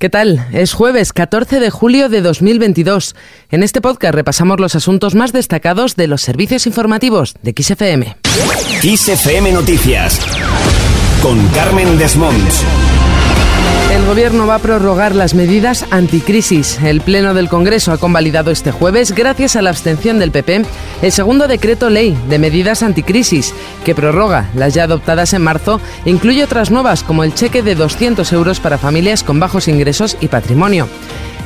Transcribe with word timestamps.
¿Qué 0.00 0.08
tal? 0.08 0.46
Es 0.50 0.72
jueves 0.72 1.12
14 1.12 1.60
de 1.60 1.68
julio 1.68 2.08
de 2.08 2.22
2022. 2.22 3.14
En 3.50 3.62
este 3.62 3.82
podcast 3.82 4.14
repasamos 4.14 4.58
los 4.58 4.74
asuntos 4.74 5.14
más 5.14 5.34
destacados 5.34 5.94
de 5.94 6.06
los 6.06 6.22
servicios 6.22 6.66
informativos 6.66 7.34
de 7.42 7.52
XFM. 7.52 8.16
XFM 8.80 9.52
Noticias 9.52 10.18
con 11.22 11.46
Carmen 11.48 11.98
Desmonts. 11.98 12.64
El 13.92 14.06
Gobierno 14.06 14.46
va 14.46 14.56
a 14.56 14.60
prorrogar 14.60 15.14
las 15.14 15.34
medidas 15.34 15.84
anticrisis. 15.90 16.78
El 16.82 17.00
Pleno 17.00 17.34
del 17.34 17.48
Congreso 17.48 17.92
ha 17.92 17.98
convalidado 17.98 18.50
este 18.50 18.70
jueves, 18.70 19.12
gracias 19.12 19.56
a 19.56 19.62
la 19.62 19.70
abstención 19.70 20.18
del 20.18 20.30
PP, 20.30 20.64
el 21.02 21.12
segundo 21.12 21.48
decreto 21.48 21.90
ley 21.90 22.16
de 22.28 22.38
medidas 22.38 22.82
anticrisis, 22.82 23.52
que 23.84 23.94
prorroga 23.94 24.48
las 24.54 24.74
ya 24.74 24.84
adoptadas 24.84 25.32
en 25.34 25.42
marzo 25.42 25.80
e 26.04 26.10
incluye 26.10 26.44
otras 26.44 26.70
nuevas, 26.70 27.02
como 27.02 27.24
el 27.24 27.34
cheque 27.34 27.62
de 27.62 27.74
200 27.74 28.32
euros 28.32 28.60
para 28.60 28.78
familias 28.78 29.24
con 29.24 29.40
bajos 29.40 29.66
ingresos 29.68 30.16
y 30.20 30.28
patrimonio. 30.28 30.88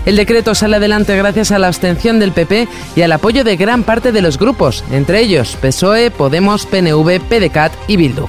El 0.04 0.16
decreto 0.16 0.54
sale 0.54 0.76
adelante 0.76 1.16
gracias 1.16 1.50
a 1.50 1.58
la 1.58 1.68
abstención 1.68 2.20
del 2.20 2.32
PP 2.32 2.68
y 2.94 3.02
al 3.02 3.12
apoyo 3.12 3.42
de 3.42 3.56
gran 3.56 3.84
parte 3.84 4.12
de 4.12 4.20
los 4.20 4.38
grupos, 4.38 4.84
entre 4.92 5.20
ellos 5.20 5.56
PSOE, 5.60 6.10
Podemos, 6.10 6.66
PNV, 6.66 7.20
PDCAT 7.20 7.72
y 7.88 7.96
Bildu. 7.96 8.28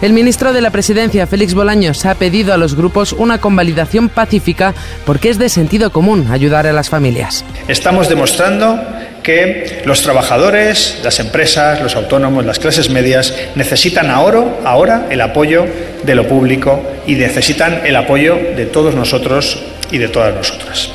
El 0.00 0.12
ministro 0.12 0.52
de 0.52 0.60
la 0.60 0.70
Presidencia, 0.70 1.26
Félix 1.26 1.54
Bolaños, 1.54 2.06
ha 2.06 2.14
pedido 2.14 2.54
a 2.54 2.56
los 2.56 2.76
grupos 2.76 3.12
una 3.12 3.40
convalidación 3.40 4.08
pacífica 4.08 4.72
porque 5.04 5.28
es 5.28 5.38
de 5.38 5.48
sentido 5.48 5.90
común 5.90 6.28
ayudar 6.30 6.68
a 6.68 6.72
las 6.72 6.88
familias. 6.88 7.44
Estamos 7.66 8.08
demostrando 8.08 8.80
que 9.24 9.82
los 9.84 10.02
trabajadores, 10.02 11.00
las 11.02 11.18
empresas, 11.18 11.82
los 11.82 11.96
autónomos, 11.96 12.46
las 12.46 12.60
clases 12.60 12.90
medias 12.90 13.34
necesitan 13.56 14.08
ahora, 14.08 14.44
ahora 14.64 15.08
el 15.10 15.20
apoyo 15.20 15.66
de 16.04 16.14
lo 16.14 16.28
público 16.28 16.80
y 17.04 17.16
necesitan 17.16 17.80
el 17.84 17.96
apoyo 17.96 18.36
de 18.56 18.66
todos 18.66 18.94
nosotros 18.94 19.60
y 19.90 19.98
de 19.98 20.08
todas 20.08 20.32
nosotras. 20.32 20.92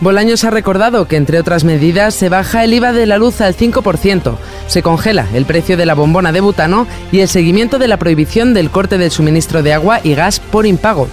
Bolaños 0.00 0.42
ha 0.44 0.50
recordado 0.50 1.06
que, 1.06 1.16
entre 1.16 1.38
otras 1.38 1.62
medidas, 1.64 2.14
se 2.14 2.28
baja 2.28 2.64
el 2.64 2.74
IVA 2.74 2.92
de 2.92 3.06
la 3.06 3.18
luz 3.18 3.40
al 3.40 3.56
5%, 3.56 4.36
se 4.66 4.82
congela 4.82 5.28
el 5.32 5.44
precio 5.44 5.76
de 5.76 5.86
la 5.86 5.94
bombona 5.94 6.32
de 6.32 6.40
butano 6.40 6.88
y 7.12 7.20
el 7.20 7.28
seguimiento 7.28 7.78
de 7.78 7.88
la 7.88 7.98
prohibición 7.98 8.52
del 8.52 8.70
corte 8.70 8.98
del 8.98 9.12
suministro 9.12 9.62
de 9.62 9.72
agua 9.72 10.00
y 10.02 10.14
gas 10.14 10.40
por 10.40 10.66
impago. 10.66 11.08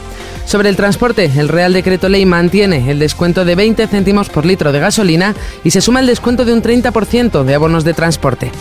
Sobre 0.45 0.69
el 0.69 0.75
transporte, 0.75 1.31
el 1.37 1.47
Real 1.47 1.73
Decreto 1.73 2.09
Ley 2.09 2.25
mantiene 2.25 2.89
el 2.89 2.97
descuento 2.97 3.45
de 3.45 3.53
20 3.53 3.85
céntimos 3.85 4.29
por 4.29 4.47
litro 4.47 4.71
de 4.71 4.79
gasolina 4.79 5.35
y 5.63 5.69
se 5.69 5.81
suma 5.81 5.99
el 5.99 6.07
descuento 6.07 6.43
de 6.43 6.53
un 6.53 6.63
30% 6.63 7.43
de 7.43 7.53
abonos 7.53 7.83
de 7.83 7.93
transporte. 7.93 8.51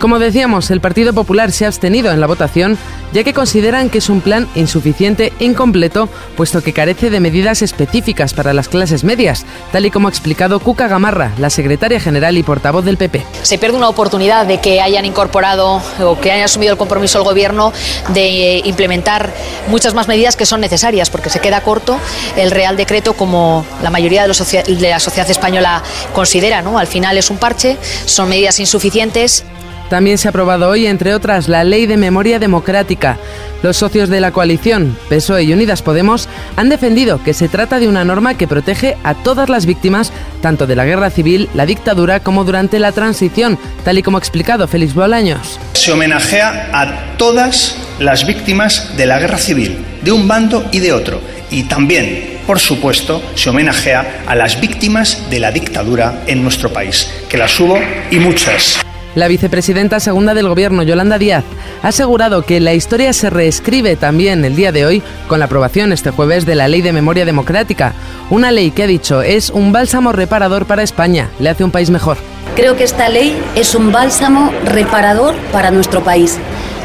Como 0.00 0.18
decíamos, 0.18 0.70
el 0.70 0.80
Partido 0.80 1.12
Popular 1.12 1.52
se 1.52 1.66
ha 1.66 1.68
abstenido 1.68 2.10
en 2.10 2.22
la 2.22 2.26
votación 2.26 2.78
ya 3.12 3.24
que 3.24 3.34
consideran 3.34 3.90
que 3.90 3.98
es 3.98 4.08
un 4.08 4.20
plan 4.20 4.48
insuficiente 4.54 5.32
e 5.40 5.44
incompleto, 5.44 6.08
puesto 6.36 6.62
que 6.62 6.72
carece 6.72 7.10
de 7.10 7.20
medidas 7.20 7.60
específicas 7.60 8.34
para 8.34 8.52
las 8.52 8.68
clases 8.68 9.04
medias, 9.04 9.44
tal 9.72 9.84
y 9.84 9.90
como 9.90 10.08
ha 10.08 10.10
explicado 10.10 10.60
Cuca 10.60 10.88
Gamarra, 10.88 11.32
la 11.38 11.50
secretaria 11.50 12.00
general 12.00 12.38
y 12.38 12.42
portavoz 12.42 12.84
del 12.84 12.96
PP. 12.96 13.26
Se 13.42 13.58
pierde 13.58 13.76
una 13.76 13.88
oportunidad 13.88 14.46
de 14.46 14.58
que 14.60 14.80
hayan 14.80 15.04
incorporado 15.04 15.82
o 16.00 16.20
que 16.20 16.30
hayan 16.30 16.44
asumido 16.44 16.72
el 16.72 16.78
compromiso 16.78 17.18
el 17.18 17.24
Gobierno 17.24 17.72
de 18.14 18.56
eh, 18.56 18.62
implementar 18.64 19.32
muchas 19.68 19.94
más 19.94 20.08
medidas 20.08 20.36
que 20.36 20.46
son 20.46 20.60
necesarias, 20.60 21.10
porque 21.10 21.30
se 21.30 21.40
queda 21.40 21.60
corto 21.62 21.98
el 22.36 22.50
Real 22.50 22.76
Decreto 22.76 23.14
como 23.14 23.66
la 23.82 23.90
mayoría 23.90 24.22
de, 24.22 24.28
la 24.28 25.00
sociedad 25.00 25.30
española 25.30 25.82
considera. 26.14 26.62
¿no? 26.62 26.78
Al 26.78 26.86
final 26.86 27.18
es 27.18 27.30
un 27.30 27.38
parche, 27.38 27.76
son 28.06 28.28
medidas 28.28 28.60
insuficientes. 28.60 29.44
También 29.90 30.18
se 30.18 30.28
ha 30.28 30.30
aprobado 30.30 30.68
hoy, 30.68 30.86
entre 30.86 31.14
otras, 31.14 31.48
la 31.48 31.64
Ley 31.64 31.86
de 31.86 31.96
Memoria 31.96 32.38
Democrática. 32.38 33.18
Los 33.60 33.76
socios 33.76 34.08
de 34.08 34.20
la 34.20 34.30
coalición, 34.30 34.96
PSOE 35.08 35.42
y 35.42 35.52
Unidas 35.52 35.82
Podemos, 35.82 36.28
han 36.56 36.68
defendido 36.68 37.20
que 37.24 37.34
se 37.34 37.48
trata 37.48 37.80
de 37.80 37.88
una 37.88 38.04
norma 38.04 38.34
que 38.34 38.46
protege 38.46 38.96
a 39.02 39.14
todas 39.14 39.48
las 39.48 39.66
víctimas, 39.66 40.12
tanto 40.42 40.68
de 40.68 40.76
la 40.76 40.84
guerra 40.84 41.10
civil, 41.10 41.50
la 41.54 41.66
dictadura, 41.66 42.20
como 42.20 42.44
durante 42.44 42.78
la 42.78 42.92
transición, 42.92 43.58
tal 43.84 43.98
y 43.98 44.02
como 44.04 44.16
ha 44.16 44.20
explicado 44.20 44.68
Félix 44.68 44.94
Bolaños. 44.94 45.58
Se 45.72 45.90
homenajea 45.90 46.70
a 46.72 47.16
todas 47.16 47.76
las 47.98 48.24
víctimas 48.24 48.96
de 48.96 49.06
la 49.06 49.18
guerra 49.18 49.38
civil, 49.38 49.84
de 50.02 50.12
un 50.12 50.28
bando 50.28 50.64
y 50.70 50.78
de 50.78 50.92
otro. 50.92 51.20
Y 51.50 51.64
también, 51.64 52.38
por 52.46 52.60
supuesto, 52.60 53.20
se 53.34 53.50
homenajea 53.50 54.22
a 54.28 54.36
las 54.36 54.60
víctimas 54.60 55.28
de 55.30 55.40
la 55.40 55.50
dictadura 55.50 56.22
en 56.28 56.44
nuestro 56.44 56.72
país, 56.72 57.12
que 57.28 57.36
las 57.36 57.58
hubo 57.58 57.76
y 58.12 58.20
muchas. 58.20 58.80
La 59.16 59.26
vicepresidenta 59.26 59.98
segunda 59.98 60.34
del 60.34 60.46
Gobierno, 60.46 60.84
Yolanda 60.84 61.18
Díaz, 61.18 61.42
ha 61.82 61.88
asegurado 61.88 62.42
que 62.42 62.60
la 62.60 62.74
historia 62.74 63.12
se 63.12 63.28
reescribe 63.28 63.96
también 63.96 64.44
el 64.44 64.54
día 64.54 64.70
de 64.70 64.86
hoy 64.86 65.02
con 65.26 65.40
la 65.40 65.46
aprobación 65.46 65.92
este 65.92 66.10
jueves 66.10 66.46
de 66.46 66.54
la 66.54 66.68
Ley 66.68 66.80
de 66.80 66.92
Memoria 66.92 67.24
Democrática, 67.24 67.92
una 68.30 68.52
ley 68.52 68.70
que 68.70 68.84
ha 68.84 68.86
dicho 68.86 69.20
es 69.20 69.50
un 69.50 69.72
bálsamo 69.72 70.12
reparador 70.12 70.64
para 70.66 70.84
España, 70.84 71.28
le 71.40 71.48
hace 71.48 71.64
un 71.64 71.72
país 71.72 71.90
mejor. 71.90 72.18
Creo 72.54 72.76
que 72.76 72.84
esta 72.84 73.08
ley 73.08 73.36
es 73.56 73.74
un 73.74 73.90
bálsamo 73.90 74.52
reparador 74.64 75.34
para 75.50 75.72
nuestro 75.72 76.04
país. 76.04 76.38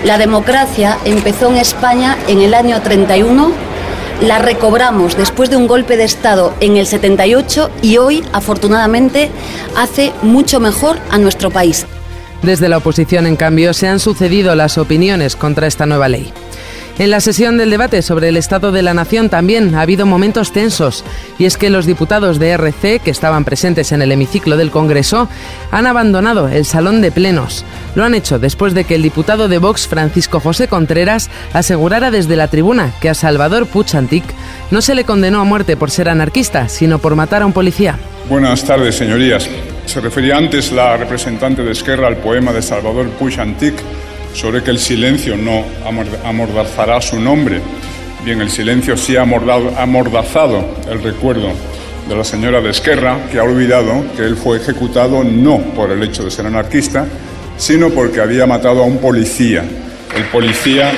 La 0.04 0.18
democracia 0.18 0.98
empezó 1.06 1.50
en 1.50 1.58
España 1.58 2.18
en 2.28 2.42
el 2.42 2.56
año 2.56 2.82
31 2.82 3.76
la 4.22 4.40
recobramos 4.40 5.18
después 5.18 5.50
de 5.50 5.58
un 5.58 5.68
golpe 5.68 5.98
de 5.98 6.06
Estado 6.06 6.54
en 6.62 6.78
el 6.78 6.88
78 6.88 7.70
y 7.82 7.98
hoy, 7.98 8.24
afortunadamente, 8.32 9.30
hace 9.76 10.14
mucho 10.22 10.62
mejor 10.62 10.98
a 11.12 11.18
nuestro 11.18 11.52
país. 11.52 11.86
Desde 12.42 12.70
la 12.70 12.78
oposición, 12.78 13.26
en 13.28 13.36
cambio, 13.36 13.74
se 13.74 13.88
han 13.88 14.00
sucedido 14.00 14.56
las 14.56 14.78
opiniones 14.78 15.36
contra 15.36 15.68
esta 15.68 15.86
nueva 15.86 16.10
ley. 16.10 16.32
En 16.98 17.12
la 17.12 17.20
sesión 17.20 17.58
del 17.58 17.72
debate 17.72 18.02
sobre 18.02 18.30
el 18.30 18.38
Estado 18.38 18.72
de 18.72 18.82
la 18.82 18.94
Nación 18.94 19.28
también 19.28 19.76
ha 19.76 19.82
habido 19.82 20.06
momentos 20.06 20.54
tensos, 20.54 21.04
y 21.38 21.44
es 21.44 21.58
que 21.58 21.70
los 21.70 21.86
diputados 21.86 22.40
de 22.40 22.52
RC, 22.52 23.00
que 23.00 23.12
estaban 23.12 23.44
presentes 23.44 23.92
en 23.92 24.02
el 24.02 24.14
hemiciclo 24.14 24.56
del 24.56 24.72
Congreso, 24.72 25.28
han 25.72 25.88
abandonado 25.88 26.48
el 26.48 26.64
salón 26.64 27.02
de 27.02 27.12
plenos. 27.12 27.66
Lo 27.96 28.06
han 28.06 28.16
hecho 28.16 28.40
después 28.40 28.74
de 28.74 28.86
que 28.86 28.96
el 28.96 29.02
diputado 29.02 29.50
de 29.50 29.58
Vox, 29.58 29.90
Francisco 29.90 30.40
José 30.40 30.70
Contreras, 30.70 31.30
asegurara 31.52 32.12
desde 32.12 32.38
la 32.38 32.48
tribuna 32.48 32.94
que 33.02 33.10
a 33.10 33.14
Salvador 33.14 33.68
Puchantic 33.68 34.24
no 34.72 34.82
se 34.82 34.96
le 34.96 35.04
condenó 35.04 35.42
a 35.42 35.44
muerte 35.44 35.76
por 35.76 35.92
ser 35.92 36.08
anarquista, 36.08 36.70
sino 36.70 37.00
por 37.00 37.18
matar 37.18 37.42
a 37.42 37.46
un 37.46 37.54
policía. 37.54 38.00
Buenas 38.30 38.64
tardes, 38.64 38.96
señorías. 38.96 39.50
Se 39.86 40.02
refería 40.02 40.38
antes 40.38 40.72
la 40.72 40.98
representante 40.98 41.64
de 41.64 41.72
Esquerra 41.72 42.08
al 42.08 42.18
poema 42.18 42.52
de 42.52 42.62
Salvador 42.62 43.10
Puig 43.12 43.40
Antic 43.40 43.76
sobre 44.34 44.62
que 44.62 44.72
el 44.72 44.80
silencio 44.80 45.38
no 45.38 45.64
amordazará 46.24 47.00
su 47.02 47.20
nombre. 47.20 47.62
Bien, 48.24 48.42
el 48.42 48.50
silencio 48.50 48.98
sí 48.98 49.16
ha 49.16 49.22
amordazado 49.22 50.66
el 50.90 51.02
recuerdo 51.02 51.52
de 52.10 52.16
la 52.16 52.24
señora 52.24 52.60
de 52.62 52.72
Esquerra, 52.72 53.18
que 53.32 53.40
ha 53.40 53.44
olvidado 53.44 54.04
que 54.18 54.24
él 54.24 54.36
fue 54.36 54.58
ejecutado 54.58 55.24
no 55.24 55.60
por 55.60 55.92
el 55.92 56.04
hecho 56.04 56.24
de 56.24 56.32
ser 56.32 56.46
anarquista, 56.46 57.06
sino 57.58 57.90
porque 57.90 58.22
había 58.22 58.46
matado 58.46 58.82
a 58.82 58.86
un 58.86 58.98
policía. 58.98 59.64
El 60.16 60.24
policía 60.26 60.92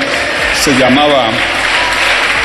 se 0.64 0.72
llamaba 0.78 1.30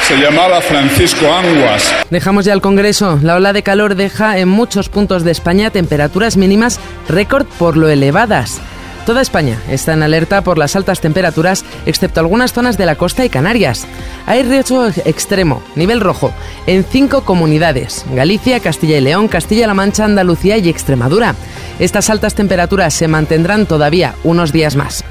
se 0.09 0.17
llamaba 0.17 0.61
Francisco 0.61 1.33
Anguas. 1.33 1.95
Dejamos 2.11 2.45
ya 2.45 2.53
el 2.53 2.61
Congreso. 2.61 3.19
La 3.23 3.37
ola 3.37 3.53
de 3.53 3.63
calor 3.63 3.95
deja 3.95 4.39
en 4.39 4.49
muchos 4.49 4.89
puntos 4.89 5.25
de 5.25 5.31
España 5.31 5.71
temperaturas 5.71 6.37
mínimas 6.37 6.81
récord 7.09 7.47
por 7.59 7.77
lo 7.77 7.89
elevadas. 7.89 8.61
Toda 9.07 9.21
España 9.21 9.59
está 9.69 9.95
en 9.95 10.03
alerta 10.03 10.43
por 10.43 10.59
las 10.59 10.77
altas 10.77 11.01
temperaturas, 11.01 11.65
excepto 11.87 12.21
algunas 12.21 12.53
zonas 12.53 12.79
de 12.79 12.87
la 12.87 12.95
costa 12.95 13.25
y 13.25 13.29
Canarias. 13.29 13.85
Hay 14.27 14.45
riesgo 14.45 14.87
extremo, 15.05 15.63
nivel 15.75 16.01
rojo, 16.01 16.33
en 16.69 16.84
cinco 16.84 17.25
comunidades, 17.25 18.05
Galicia, 18.15 18.61
Castilla 18.61 18.99
y 18.99 19.01
León, 19.01 19.27
Castilla-La 19.27 19.75
Mancha, 19.75 20.05
Andalucía 20.05 20.57
y 20.59 20.69
Extremadura. 20.69 21.34
Estas 21.81 22.11
altas 22.11 22.34
temperaturas 22.34 22.95
se 22.95 23.09
mantendrán 23.09 23.67
todavía 23.67 24.15
unos 24.23 24.53
días 24.53 24.77
más. 24.77 25.05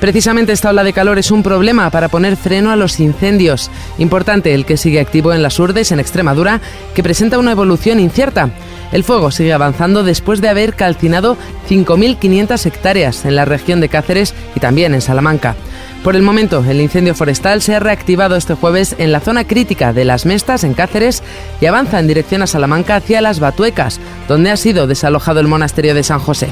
Precisamente 0.00 0.52
esta 0.52 0.70
ola 0.70 0.84
de 0.84 0.92
calor 0.92 1.18
es 1.18 1.30
un 1.30 1.42
problema 1.42 1.88
para 1.90 2.08
poner 2.08 2.36
freno 2.36 2.70
a 2.70 2.76
los 2.76 3.00
incendios. 3.00 3.70
Importante 3.98 4.54
el 4.54 4.66
que 4.66 4.76
sigue 4.76 5.00
activo 5.00 5.32
en 5.32 5.42
las 5.42 5.58
Urdes, 5.58 5.92
en 5.92 6.00
Extremadura, 6.00 6.60
que 6.94 7.02
presenta 7.02 7.38
una 7.38 7.52
evolución 7.52 8.00
incierta. 8.00 8.50
El 8.92 9.02
fuego 9.02 9.30
sigue 9.30 9.52
avanzando 9.52 10.04
después 10.04 10.40
de 10.40 10.48
haber 10.48 10.74
calcinado 10.74 11.36
5.500 11.68 12.66
hectáreas 12.66 13.24
en 13.24 13.34
la 13.34 13.44
región 13.44 13.80
de 13.80 13.88
Cáceres 13.88 14.34
y 14.54 14.60
también 14.60 14.94
en 14.94 15.00
Salamanca. 15.00 15.56
Por 16.04 16.16
el 16.16 16.22
momento, 16.22 16.62
el 16.68 16.82
incendio 16.82 17.14
forestal 17.14 17.62
se 17.62 17.74
ha 17.74 17.80
reactivado 17.80 18.36
este 18.36 18.54
jueves 18.54 18.94
en 18.98 19.10
la 19.10 19.20
zona 19.20 19.44
crítica 19.44 19.94
de 19.94 20.04
Las 20.04 20.26
Mestas, 20.26 20.62
en 20.62 20.74
Cáceres, 20.74 21.22
y 21.62 21.66
avanza 21.66 21.98
en 21.98 22.06
dirección 22.06 22.42
a 22.42 22.46
Salamanca 22.46 22.96
hacia 22.96 23.22
Las 23.22 23.40
Batuecas, 23.40 24.00
donde 24.28 24.50
ha 24.50 24.56
sido 24.58 24.86
desalojado 24.86 25.40
el 25.40 25.48
monasterio 25.48 25.94
de 25.94 26.02
San 26.02 26.18
José. 26.18 26.48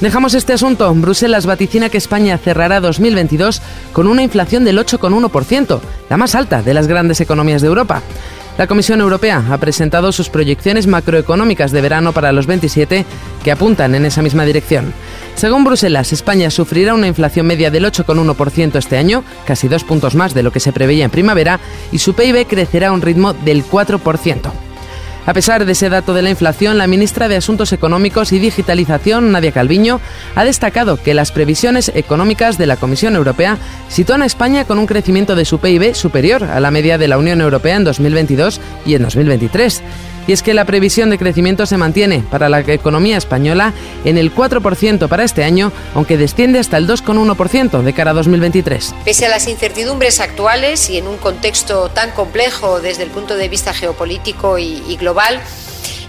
Dejamos 0.00 0.34
este 0.34 0.52
asunto. 0.52 0.92
Bruselas 0.94 1.46
vaticina 1.46 1.88
que 1.88 1.96
España 1.96 2.36
cerrará 2.36 2.80
2022 2.80 3.62
con 3.94 4.06
una 4.06 4.22
inflación 4.22 4.64
del 4.64 4.78
8,1%, 4.78 5.80
la 6.10 6.16
más 6.18 6.34
alta 6.34 6.62
de 6.62 6.74
las 6.74 6.86
grandes 6.86 7.20
economías 7.22 7.62
de 7.62 7.68
Europa. 7.68 8.02
La 8.58 8.66
Comisión 8.66 9.00
Europea 9.00 9.42
ha 9.50 9.58
presentado 9.58 10.12
sus 10.12 10.28
proyecciones 10.28 10.86
macroeconómicas 10.86 11.72
de 11.72 11.80
verano 11.80 12.12
para 12.12 12.32
los 12.32 12.46
27 12.46 13.04
que 13.42 13.52
apuntan 13.52 13.94
en 13.94 14.04
esa 14.04 14.22
misma 14.22 14.44
dirección. 14.44 14.92
Según 15.34 15.64
Bruselas, 15.64 16.12
España 16.12 16.50
sufrirá 16.50 16.94
una 16.94 17.06
inflación 17.06 17.46
media 17.46 17.70
del 17.70 17.84
8,1% 17.84 18.76
este 18.76 18.98
año, 18.98 19.24
casi 19.46 19.68
dos 19.68 19.84
puntos 19.84 20.14
más 20.14 20.34
de 20.34 20.42
lo 20.42 20.52
que 20.52 20.60
se 20.60 20.72
preveía 20.72 21.04
en 21.04 21.10
primavera, 21.10 21.60
y 21.92 21.98
su 21.98 22.14
PIB 22.14 22.46
crecerá 22.46 22.88
a 22.88 22.92
un 22.92 23.02
ritmo 23.02 23.32
del 23.32 23.64
4%. 23.64 24.65
A 25.26 25.34
pesar 25.34 25.64
de 25.64 25.72
ese 25.72 25.88
dato 25.88 26.14
de 26.14 26.22
la 26.22 26.30
inflación, 26.30 26.78
la 26.78 26.86
ministra 26.86 27.26
de 27.26 27.34
Asuntos 27.34 27.72
Económicos 27.72 28.30
y 28.32 28.38
Digitalización, 28.38 29.32
Nadia 29.32 29.50
Calviño, 29.50 30.00
ha 30.36 30.44
destacado 30.44 31.02
que 31.02 31.14
las 31.14 31.32
previsiones 31.32 31.90
económicas 31.96 32.58
de 32.58 32.66
la 32.66 32.76
Comisión 32.76 33.16
Europea 33.16 33.58
sitúan 33.88 34.22
a 34.22 34.26
España 34.26 34.64
con 34.64 34.78
un 34.78 34.86
crecimiento 34.86 35.34
de 35.34 35.44
su 35.44 35.58
PIB 35.58 35.96
superior 35.96 36.44
a 36.44 36.60
la 36.60 36.70
media 36.70 36.96
de 36.96 37.08
la 37.08 37.18
Unión 37.18 37.40
Europea 37.40 37.74
en 37.74 37.82
2022 37.82 38.60
y 38.86 38.94
en 38.94 39.02
2023. 39.02 39.82
Y 40.26 40.32
es 40.32 40.42
que 40.42 40.54
la 40.54 40.64
previsión 40.64 41.10
de 41.10 41.18
crecimiento 41.18 41.66
se 41.66 41.76
mantiene 41.76 42.24
para 42.30 42.48
la 42.48 42.60
economía 42.60 43.16
española 43.16 43.72
en 44.04 44.18
el 44.18 44.34
4% 44.34 45.08
para 45.08 45.24
este 45.24 45.44
año, 45.44 45.72
aunque 45.94 46.16
desciende 46.16 46.58
hasta 46.58 46.76
el 46.76 46.88
2,1% 46.88 47.82
de 47.82 47.92
cara 47.92 48.10
a 48.10 48.14
2023. 48.14 48.94
Pese 49.04 49.26
a 49.26 49.28
las 49.28 49.48
incertidumbres 49.48 50.20
actuales 50.20 50.90
y 50.90 50.98
en 50.98 51.06
un 51.06 51.16
contexto 51.16 51.88
tan 51.90 52.10
complejo 52.10 52.80
desde 52.80 53.04
el 53.04 53.10
punto 53.10 53.36
de 53.36 53.48
vista 53.48 53.72
geopolítico 53.72 54.58
y, 54.58 54.82
y 54.88 54.96
global, 54.96 55.40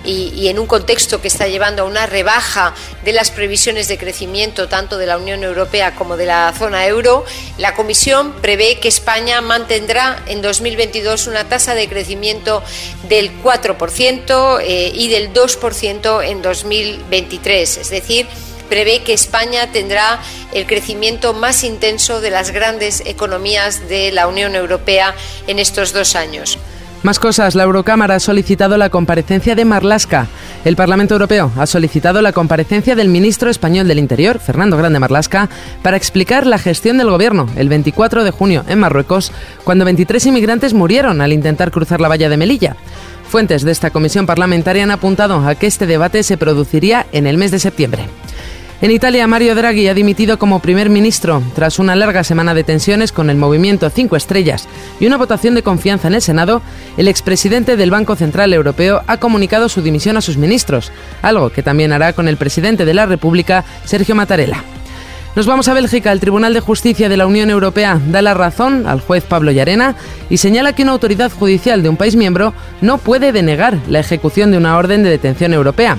y, 0.07 0.47
en 0.47 0.57
un 0.57 0.67
contexto 0.67 1.21
que 1.21 1.27
está 1.27 1.47
llevando 1.47 1.83
a 1.83 1.85
una 1.85 2.05
rebaja 2.05 2.73
de 3.03 3.11
las 3.11 3.29
previsiones 3.29 3.87
de 3.87 3.97
crecimiento 3.97 4.69
tanto 4.69 4.97
de 4.97 5.05
la 5.05 5.17
Unión 5.17 5.43
Europea 5.43 5.95
como 5.95 6.17
de 6.17 6.25
la 6.25 6.53
zona 6.57 6.87
euro, 6.87 7.25
la 7.57 7.75
Comisión 7.75 8.33
prevé 8.41 8.79
que 8.79 8.87
España 8.87 9.41
mantendrá 9.41 10.23
en 10.27 10.41
2022 10.41 11.27
una 11.27 11.49
tasa 11.49 11.75
de 11.75 11.89
crecimiento 11.89 12.63
del 13.09 13.31
4% 13.43 14.59
eh, 14.61 14.91
y 14.93 15.09
del 15.09 15.33
2% 15.33 16.25
en 16.25 16.41
2023. 16.41 17.77
Es 17.77 17.89
decir, 17.89 18.27
prevé 18.69 19.03
que 19.03 19.13
España 19.13 19.71
tendrá 19.71 20.21
el 20.53 20.65
crecimiento 20.65 21.33
más 21.33 21.63
intenso 21.63 22.21
de 22.21 22.29
las 22.29 22.51
grandes 22.51 23.01
economías 23.05 23.87
de 23.89 24.11
la 24.11 24.27
Unión 24.27 24.55
Europea 24.55 25.15
en 25.47 25.59
estos 25.59 25.91
dos 25.91 26.15
años. 26.15 26.57
Más 27.03 27.19
cosas, 27.19 27.53
la 27.53 27.63
Eurocámara 27.63 28.15
ha 28.15 28.19
solicitado 28.19 28.75
la 28.75 28.89
comparecencia 28.89 29.55
de 29.55 29.65
Marlasca. 29.65 30.27
El 30.65 30.75
Parlamento 30.75 31.13
Europeo 31.13 31.51
ha 31.55 31.67
solicitado 31.67 32.21
la 32.21 32.33
comparecencia 32.33 32.95
del 32.95 33.07
ministro 33.07 33.51
español 33.51 33.87
del 33.87 33.99
Interior, 33.99 34.39
Fernando 34.39 34.77
Grande 34.77 34.99
Marlasca, 34.99 35.47
para 35.83 35.95
explicar 35.95 36.47
la 36.47 36.57
gestión 36.57 36.97
del 36.97 37.09
gobierno 37.09 37.47
el 37.55 37.69
24 37.69 38.23
de 38.23 38.31
junio 38.31 38.65
en 38.67 38.79
Marruecos, 38.79 39.31
cuando 39.63 39.85
23 39.85 40.25
inmigrantes 40.25 40.73
murieron 40.73 41.21
al 41.21 41.33
intentar 41.33 41.71
cruzar 41.71 42.01
la 42.01 42.07
valla 42.07 42.29
de 42.29 42.37
Melilla. 42.37 42.75
Fuentes 43.29 43.63
de 43.63 43.71
esta 43.71 43.91
comisión 43.91 44.25
parlamentaria 44.25 44.83
han 44.83 44.91
apuntado 44.91 45.47
a 45.47 45.55
que 45.55 45.67
este 45.67 45.85
debate 45.85 46.23
se 46.23 46.37
produciría 46.37 47.05
en 47.11 47.27
el 47.27 47.37
mes 47.37 47.51
de 47.51 47.59
septiembre. 47.59 48.07
En 48.79 48.91
Italia, 48.91 49.25
Mario 49.25 49.55
Draghi 49.55 49.87
ha 49.87 49.95
dimitido 49.95 50.37
como 50.37 50.59
primer 50.59 50.91
ministro 50.91 51.41
tras 51.55 51.79
una 51.79 51.95
larga 51.95 52.23
semana 52.23 52.53
de 52.53 52.63
tensiones 52.63 53.11
con 53.11 53.31
el 53.31 53.37
movimiento 53.37 53.89
Cinco 53.89 54.15
Estrellas 54.15 54.67
y 54.99 55.07
una 55.07 55.17
votación 55.17 55.55
de 55.55 55.63
confianza 55.63 56.07
en 56.07 56.13
el 56.13 56.21
Senado. 56.21 56.61
El 56.95 57.07
expresidente 57.07 57.75
del 57.75 57.89
Banco 57.89 58.15
Central 58.15 58.53
Europeo 58.53 59.01
ha 59.07 59.17
comunicado 59.17 59.67
su 59.67 59.81
dimisión 59.81 60.15
a 60.15 60.21
sus 60.21 60.37
ministros, 60.37 60.91
algo 61.23 61.49
que 61.49 61.63
también 61.63 61.91
hará 61.91 62.13
con 62.13 62.27
el 62.27 62.37
presidente 62.37 62.85
de 62.85 62.93
la 62.93 63.07
República, 63.07 63.65
Sergio 63.83 64.13
Mattarella. 64.13 64.63
Nos 65.35 65.47
vamos 65.47 65.67
a 65.67 65.73
Bélgica. 65.73 66.11
El 66.11 66.19
Tribunal 66.19 66.53
de 66.53 66.59
Justicia 66.59 67.09
de 67.09 67.17
la 67.17 67.25
Unión 67.25 67.49
Europea 67.49 67.99
da 68.09 68.21
la 68.21 68.35
razón 68.35 68.85
al 68.85 69.01
juez 69.01 69.23
Pablo 69.23 69.49
Llarena 69.49 69.95
y 70.29 70.37
señala 70.37 70.73
que 70.73 70.83
una 70.83 70.91
autoridad 70.91 71.31
judicial 71.31 71.81
de 71.81 71.89
un 71.89 71.97
país 71.97 72.15
miembro 72.15 72.53
no 72.81 72.99
puede 72.99 73.31
denegar 73.31 73.79
la 73.87 73.99
ejecución 73.99 74.51
de 74.51 74.57
una 74.57 74.77
orden 74.77 75.01
de 75.01 75.09
detención 75.09 75.53
europea. 75.53 75.97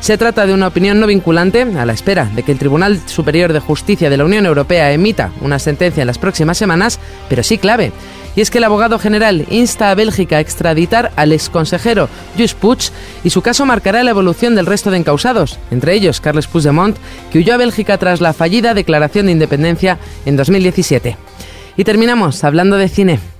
Se 0.00 0.18
trata 0.18 0.46
de 0.46 0.54
una 0.54 0.68
opinión 0.68 1.00
no 1.00 1.06
vinculante 1.06 1.62
a 1.62 1.84
la 1.84 1.92
espera 1.92 2.26
de 2.26 2.42
que 2.42 2.52
el 2.52 2.58
Tribunal 2.58 3.00
Superior 3.06 3.52
de 3.52 3.60
Justicia 3.60 4.08
de 4.08 4.16
la 4.16 4.24
Unión 4.24 4.46
Europea 4.46 4.92
emita 4.92 5.32
una 5.40 5.58
sentencia 5.58 6.02
en 6.02 6.06
las 6.06 6.18
próximas 6.18 6.58
semanas, 6.58 7.00
pero 7.28 7.42
sí 7.42 7.58
clave. 7.58 7.92
Y 8.36 8.42
es 8.42 8.50
que 8.50 8.58
el 8.58 8.64
abogado 8.64 8.98
general 8.98 9.46
insta 9.50 9.90
a 9.90 9.94
Bélgica 9.94 10.36
a 10.36 10.40
extraditar 10.40 11.10
al 11.16 11.32
exconsejero 11.32 12.08
Jus 12.38 12.54
Puig 12.54 12.78
y 13.24 13.30
su 13.30 13.40
caso 13.40 13.64
marcará 13.64 14.04
la 14.04 14.10
evolución 14.10 14.54
del 14.54 14.66
resto 14.66 14.90
de 14.90 14.98
encausados, 14.98 15.58
entre 15.70 15.94
ellos 15.94 16.20
Carles 16.20 16.46
Puigdemont, 16.46 16.96
que 17.32 17.38
huyó 17.38 17.54
a 17.54 17.56
Bélgica 17.56 17.96
tras 17.96 18.20
la 18.20 18.34
fallida 18.34 18.74
declaración 18.74 19.26
de 19.26 19.32
independencia 19.32 19.98
en 20.26 20.36
2017. 20.36 21.16
Y 21.78 21.84
terminamos 21.84 22.44
hablando 22.44 22.76
de 22.76 22.88
cine. 22.88 23.35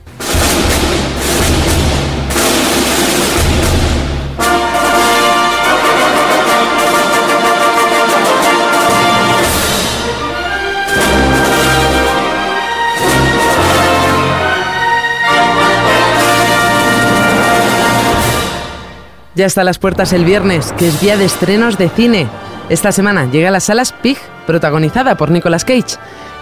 Ya 19.37 19.45
está 19.45 19.61
a 19.61 19.65
las 19.65 19.79
puertas 19.79 20.15
el 20.15 20.25
viernes, 20.25 20.73
que 20.79 20.89
es 20.89 20.99
día 20.99 21.19
de 21.19 21.27
estrenos 21.27 21.77
de 21.77 21.91
cine. 21.91 22.27
Esta 22.71 22.91
semana 22.91 23.31
llega 23.31 23.49
a 23.49 23.51
las 23.51 23.65
salas 23.65 23.93
Pig, 23.93 24.17
protagonizada 24.47 25.15
por 25.19 25.31
Nicolas 25.31 25.67
Cage. 25.67 25.99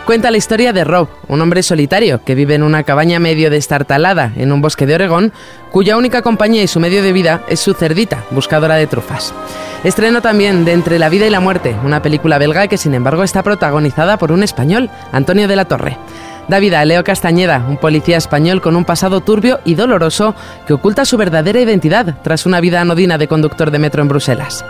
Cuenta 0.07 0.31
la 0.31 0.37
historia 0.37 0.73
de 0.73 0.85
Rob, 0.85 1.09
un 1.27 1.41
hombre 1.41 1.65
solitario 1.65 2.23
que 2.23 2.37
vive 2.37 2.55
en 2.55 2.63
una 2.63 2.85
cabaña 2.85 3.19
medio 3.19 3.51
destartalada 3.51 4.31
en 4.37 4.53
un 4.53 4.63
bosque 4.63 4.87
de 4.87 4.95
Oregón, 4.95 5.33
cuya 5.73 5.97
única 5.97 6.23
compañía 6.23 6.63
y 6.63 6.69
su 6.69 6.79
medio 6.79 7.03
de 7.03 7.13
vida 7.13 7.43
es 7.49 7.59
su 7.59 7.75
cerdita, 7.75 8.23
buscadora 8.31 8.77
de 8.77 8.87
trufas. 8.87 9.35
Estreno 9.83 10.23
también 10.23 10.65
de 10.65 10.71
Entre 10.71 11.01
la 11.01 11.09
vida 11.09 11.27
y 11.27 11.31
la 11.31 11.41
muerte, 11.41 11.75
una 11.85 12.01
película 12.01 12.39
belga 12.39 12.69
que 12.69 12.79
sin 12.79 12.95
embargo 12.95 13.25
está 13.25 13.43
protagonizada 13.43 14.19
por 14.19 14.31
un 14.31 14.45
español, 14.45 14.89
Antonio 15.11 15.49
de 15.49 15.57
la 15.57 15.65
Torre. 15.65 15.99
David 16.49 16.75
Leo 16.85 17.05
Castañeda, 17.05 17.65
un 17.69 17.77
policía 17.77 18.17
español 18.17 18.61
con 18.61 18.77
un 18.77 18.85
pasado 18.85 19.21
turbio 19.21 19.61
y 19.65 19.75
doloroso 19.75 20.35
que 20.67 20.75
oculta 20.75 21.05
su 21.05 21.17
verdadera 21.17 21.61
identidad 21.61 22.17
tras 22.23 22.47
una 22.47 22.61
vida 22.61 22.81
anodina 22.81 23.19
de 23.19 23.29
conductor 23.29 23.71
de 23.71 23.79
metro 23.79 24.03
en 24.03 24.09
Bruselas. 24.09 24.65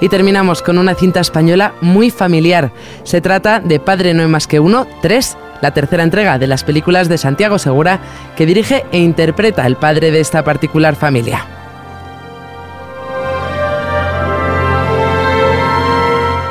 Y 0.00 0.08
terminamos 0.08 0.62
con 0.62 0.78
una 0.78 0.94
cinta 0.94 1.20
española 1.20 1.74
muy 1.80 2.10
familiar. 2.10 2.70
Se 3.02 3.20
trata 3.20 3.60
de 3.60 3.80
Padre 3.80 4.14
no 4.14 4.22
hay 4.22 4.28
más 4.28 4.46
que 4.46 4.60
uno, 4.60 4.86
tres, 5.02 5.36
la 5.60 5.72
tercera 5.72 6.04
entrega 6.04 6.38
de 6.38 6.46
las 6.46 6.62
películas 6.62 7.08
de 7.08 7.18
Santiago 7.18 7.58
Segura, 7.58 7.98
que 8.36 8.46
dirige 8.46 8.84
e 8.92 8.98
interpreta 8.98 9.66
el 9.66 9.76
padre 9.76 10.12
de 10.12 10.20
esta 10.20 10.44
particular 10.44 10.94
familia. 10.94 11.44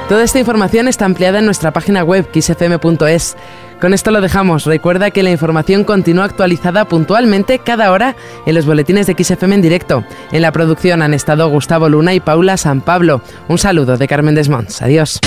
Toda 0.09 0.23
esta 0.23 0.39
información 0.39 0.87
está 0.87 1.03
ampliada 1.03 1.39
en 1.39 1.45
nuestra 1.45 1.71
página 1.71 2.01
web 2.01 2.29
xfm.es. 2.33 3.35
Con 3.79 3.93
esto 3.93 4.11
lo 4.11 4.21
dejamos. 4.21 4.65
Recuerda 4.65 5.11
que 5.11 5.23
la 5.23 5.31
información 5.31 5.83
continúa 5.83 6.25
actualizada 6.25 6.85
puntualmente 6.85 7.59
cada 7.59 7.91
hora 7.91 8.15
en 8.45 8.55
los 8.55 8.65
boletines 8.65 9.07
de 9.07 9.15
XFM 9.23 9.55
en 9.55 9.61
directo. 9.61 10.03
En 10.31 10.41
la 10.41 10.51
producción 10.51 11.01
han 11.01 11.13
estado 11.13 11.49
Gustavo 11.49 11.87
Luna 11.87 12.13
y 12.13 12.19
Paula 12.19 12.57
San 12.57 12.81
Pablo. 12.81 13.21
Un 13.47 13.57
saludo 13.57 13.97
de 13.97 14.07
Carmen 14.07 14.35
Desmonts. 14.35 14.81
Adiós. 14.81 15.19